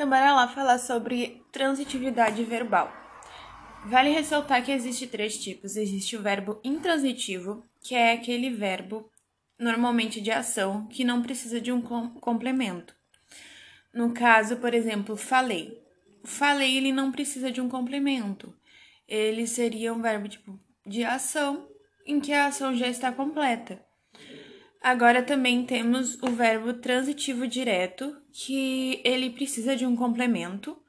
Então, 0.00 0.08
bora 0.08 0.32
lá 0.32 0.48
falar 0.48 0.78
sobre 0.78 1.44
transitividade 1.52 2.42
verbal. 2.42 2.90
Vale 3.84 4.08
ressaltar 4.08 4.64
que 4.64 4.72
existe 4.72 5.06
três 5.06 5.36
tipos. 5.36 5.76
Existe 5.76 6.16
o 6.16 6.22
verbo 6.22 6.58
intransitivo, 6.64 7.62
que 7.82 7.94
é 7.94 8.12
aquele 8.12 8.48
verbo 8.48 9.10
normalmente 9.58 10.18
de 10.18 10.30
ação 10.30 10.86
que 10.86 11.04
não 11.04 11.20
precisa 11.20 11.60
de 11.60 11.70
um 11.70 11.82
complemento. 11.82 12.96
No 13.92 14.14
caso, 14.14 14.56
por 14.56 14.72
exemplo, 14.72 15.18
falei. 15.18 15.78
Falei, 16.24 16.78
ele 16.78 16.92
não 16.92 17.12
precisa 17.12 17.52
de 17.52 17.60
um 17.60 17.68
complemento. 17.68 18.56
Ele 19.06 19.46
seria 19.46 19.92
um 19.92 20.00
verbo 20.00 20.28
tipo 20.28 20.58
de 20.86 21.04
ação 21.04 21.68
em 22.06 22.20
que 22.20 22.32
a 22.32 22.46
ação 22.46 22.74
já 22.74 22.88
está 22.88 23.12
completa. 23.12 23.84
Agora 24.82 25.22
também 25.22 25.64
temos 25.66 26.14
o 26.22 26.30
verbo 26.30 26.72
transitivo 26.72 27.46
direto, 27.46 28.16
que 28.32 29.00
ele 29.04 29.28
precisa 29.30 29.76
de 29.76 29.84
um 29.84 29.94
complemento, 29.94 30.80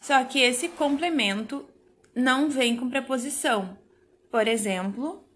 só 0.00 0.24
que 0.24 0.40
esse 0.40 0.70
complemento 0.70 1.68
não 2.14 2.48
vem 2.48 2.76
com 2.76 2.88
preposição. 2.88 3.76
Por 4.30 4.48
exemplo, 4.48 5.28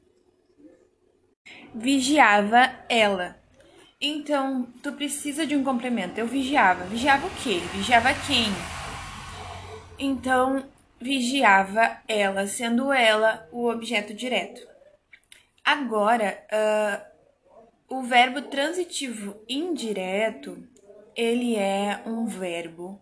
vigiava 1.75 2.75
ela. 2.89 3.39
Então, 4.01 4.73
tu 4.83 4.93
precisa 4.93 5.47
de 5.47 5.55
um 5.55 5.65
complemento. 5.65 6.19
Eu 6.19 6.27
vigiava. 6.27 6.85
Vigiava 6.85 7.27
o 7.27 7.31
quê? 7.43 7.61
Vigiava 7.75 8.09
quem? 8.27 8.47
Então, 9.99 10.65
vigiava 11.01 11.99
ela, 12.07 12.47
sendo 12.47 12.93
ela 12.93 13.49
o 13.53 13.69
objeto 13.69 14.15
direto. 14.15 14.61
Agora, 15.65 16.43
uh, 16.53 17.18
o 17.89 18.03
verbo 18.03 18.43
transitivo 18.43 19.43
indireto, 19.49 20.63
ele 21.17 21.57
é 21.57 22.03
um 22.05 22.27
verbo 22.27 23.01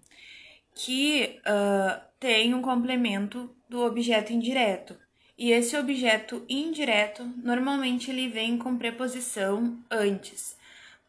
que 0.75 1.41
uh, 1.41 2.01
tem 2.21 2.55
um 2.55 2.63
complemento 2.63 3.55
do 3.69 3.85
objeto 3.85 4.33
indireto. 4.33 4.97
E 5.37 5.51
esse 5.51 5.77
objeto 5.77 6.45
indireto, 6.49 7.25
normalmente 7.43 8.11
ele 8.11 8.29
vem 8.29 8.57
com 8.57 8.79
preposição 8.79 9.79
antes. 9.91 10.57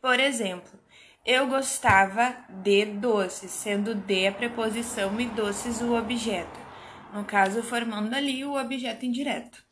Por 0.02 0.20
exemplo, 0.20 0.80
eu 1.23 1.48
gostava 1.48 2.36
de 2.50 2.86
doces, 2.86 3.52
sendo 3.52 3.94
de 3.94 4.28
a 4.28 4.31
preposição 4.31 5.20
e 5.22 5.28
doces 5.28 5.81
o 5.81 5.94
objeto. 5.95 6.59
No 7.14 7.23
caso, 7.23 7.61
formando 7.61 8.14
ali 8.14 8.44
o 8.44 8.59
objeto 8.59 9.05
indireto. 9.05 9.67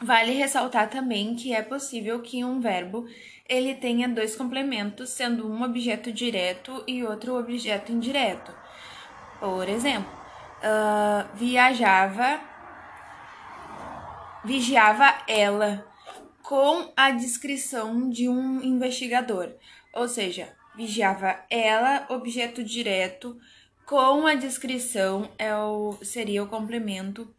Vale 0.00 0.32
ressaltar 0.32 0.90
também 0.90 1.34
que 1.34 1.54
é 1.54 1.62
possível 1.62 2.20
que 2.20 2.44
um 2.44 2.60
verbo 2.60 3.06
ele 3.48 3.74
tenha 3.74 4.08
dois 4.08 4.34
complementos, 4.34 5.10
sendo 5.10 5.46
um 5.46 5.62
objeto 5.62 6.12
direto 6.12 6.82
e 6.86 7.04
outro 7.04 7.38
objeto 7.38 7.92
indireto. 7.92 8.52
Por 9.38 9.68
exemplo, 9.68 10.10
uh, 10.62 11.36
viajava, 11.36 12.40
vigiava 14.44 15.22
ela 15.28 15.86
com 16.42 16.92
a 16.96 17.10
descrição 17.10 18.08
de 18.08 18.28
um 18.28 18.62
investigador, 18.62 19.50
ou 19.92 20.08
seja, 20.08 20.54
vigiava 20.74 21.38
ela, 21.50 22.06
objeto 22.08 22.64
direto, 22.64 23.38
com 23.84 24.26
a 24.26 24.34
descrição 24.34 25.30
é 25.38 25.54
o, 25.54 25.98
seria 26.02 26.42
o 26.42 26.48
complemento 26.48 27.32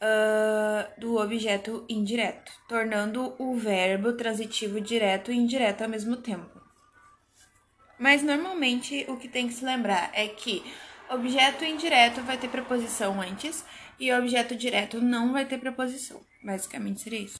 uh, 0.00 1.00
do 1.00 1.16
objeto 1.16 1.84
indireto, 1.88 2.52
tornando 2.68 3.34
o 3.38 3.56
verbo 3.56 4.12
transitivo 4.12 4.80
direto 4.80 5.30
e 5.30 5.36
indireto 5.36 5.82
ao 5.82 5.88
mesmo 5.88 6.16
tempo. 6.16 6.60
Mas 7.98 8.22
normalmente 8.22 9.04
o 9.08 9.16
que 9.16 9.28
tem 9.28 9.46
que 9.46 9.54
se 9.54 9.64
lembrar 9.64 10.10
é 10.12 10.26
que 10.28 10.62
objeto 11.10 11.64
indireto 11.64 12.22
vai 12.22 12.36
ter 12.36 12.48
preposição 12.48 13.20
antes 13.20 13.64
e 13.98 14.12
objeto 14.12 14.56
direto 14.56 15.00
não 15.00 15.32
vai 15.32 15.46
ter 15.46 15.58
preposição. 15.58 16.20
Basicamente 16.42 17.00
seria 17.00 17.20
isso. 17.20 17.32